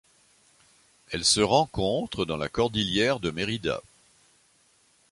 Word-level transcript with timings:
Elle 1.11 1.23
se 1.23 1.41
rencontre 1.41 2.25
dans 2.25 2.37
la 2.37 2.49
cordillère 2.49 3.19
de 3.19 3.29
Mérida. 3.29 3.81